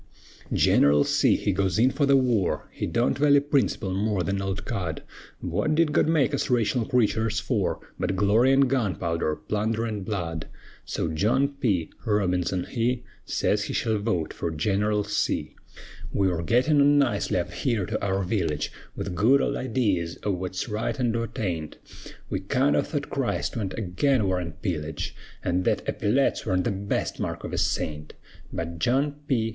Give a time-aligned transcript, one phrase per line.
[0.51, 1.35] Gineral C.
[1.35, 5.03] he goes in fer the war; He don't vally princerple more 'n an old cud;
[5.43, 10.47] Wut did God make us raytional creeturs fer, But glory an' gunpowder, plunder an' blood?
[10.85, 11.91] So John P.
[12.03, 15.55] Robinson he Sez he shall vote fer Gineral C.
[16.11, 20.31] We were gittin' on nicely up here to our village, With good old idees o'
[20.31, 21.77] wut's right an' wut aint,
[22.27, 26.71] We kind o' thought Christ went agin war an' pillage, An' thet eppyletts worn't the
[26.71, 28.15] best mark of a saint;
[28.51, 29.49] But John P.